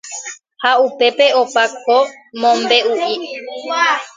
[0.61, 1.97] Ha upépe opa ko
[2.39, 3.13] mombe'u'i